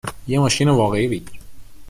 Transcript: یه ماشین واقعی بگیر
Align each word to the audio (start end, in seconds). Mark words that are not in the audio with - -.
یه 0.27 0.39
ماشین 0.39 0.69
واقعی 0.69 1.07
بگیر 1.07 1.39